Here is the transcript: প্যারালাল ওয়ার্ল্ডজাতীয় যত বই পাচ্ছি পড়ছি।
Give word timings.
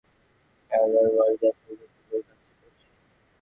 প্যারালাল 0.71 1.07
ওয়ার্ল্ডজাতীয় 1.13 1.73
যত 1.79 1.93
বই 2.07 2.21
পাচ্ছি 2.27 2.51
পড়ছি। 2.59 2.87